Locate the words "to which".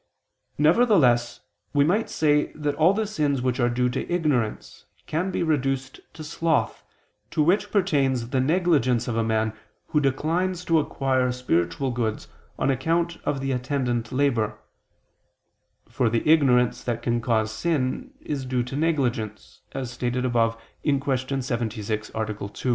7.29-7.69